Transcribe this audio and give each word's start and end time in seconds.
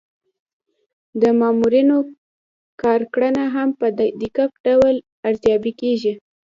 د 1.21 1.23
مامورینو 1.39 1.97
کارکړنه 2.81 3.43
هم 3.55 3.69
په 3.79 3.87
دقیق 3.99 4.37
ډول 4.65 4.95
ارزیابي 5.27 5.73
کیږي. 5.81 6.13